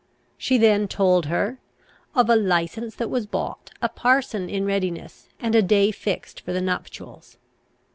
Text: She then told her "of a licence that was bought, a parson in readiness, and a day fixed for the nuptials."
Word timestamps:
She 0.35 0.57
then 0.57 0.87
told 0.87 1.27
her 1.27 1.59
"of 2.15 2.27
a 2.27 2.35
licence 2.35 2.95
that 2.95 3.11
was 3.11 3.27
bought, 3.27 3.69
a 3.83 3.87
parson 3.89 4.49
in 4.49 4.65
readiness, 4.65 5.29
and 5.39 5.53
a 5.53 5.61
day 5.61 5.91
fixed 5.91 6.41
for 6.41 6.51
the 6.53 6.59
nuptials." 6.59 7.37